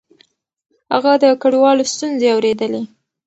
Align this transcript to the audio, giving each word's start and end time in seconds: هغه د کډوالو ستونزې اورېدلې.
هغه 0.93 1.13
د 1.23 1.25
کډوالو 1.41 1.83
ستونزې 1.93 2.27
اورېدلې. 2.35 2.81